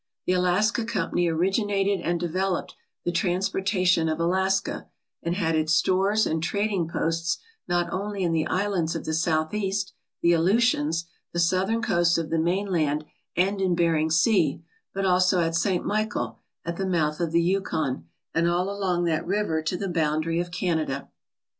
[0.25, 2.73] The Alaska company originated and developed
[3.05, 4.87] the transporta tion of Alaska,
[5.21, 9.93] and had its stores and trading posts not only in the islands of the Southeast,
[10.23, 13.05] the Aleutians, the southern coast of the mainland,
[13.37, 15.85] and in Bering Sea, but also at St.
[15.85, 20.39] Michael, at the mouth of the Yukon, and all along that river to the boundary
[20.39, 21.09] of Canada.